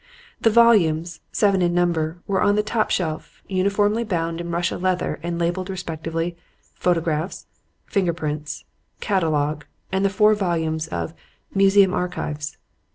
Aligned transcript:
The 0.41 0.49
volumes, 0.49 1.19
seven 1.31 1.61
in 1.61 1.75
number, 1.75 2.17
were 2.25 2.41
on 2.41 2.55
the 2.55 2.63
top 2.63 2.89
shelf, 2.89 3.43
uniformly 3.47 4.03
bound 4.03 4.41
in 4.41 4.49
Russia 4.49 4.77
leather 4.79 5.19
and 5.21 5.37
labeled, 5.37 5.69
respectively, 5.69 6.35
"Photographs," 6.73 7.45
"Finger 7.85 8.11
prints," 8.13 8.63
"Catalogue," 8.99 9.63
and 9.91 10.11
four 10.11 10.33
volumes 10.33 10.87
of 10.87 11.13
"Museum 11.53 11.93
Archives." 11.93 12.57